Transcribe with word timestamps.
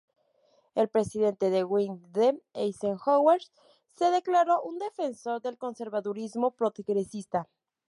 El 0.73 0.89
presidente 0.89 1.51
Dwight 1.51 1.91
D. 2.11 2.41
Eisenhower 2.55 3.39
se 3.93 4.09
declaró 4.09 4.59
un 4.63 4.79
defensor 4.79 5.43
del 5.43 5.59
"conservadurismo 5.59 6.49
progresista". 6.55 7.47